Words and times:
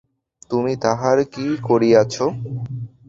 তুমি 0.51 0.73
তাহার 0.83 1.17
কী 1.33 1.45
করিয়াছ। 1.67 2.15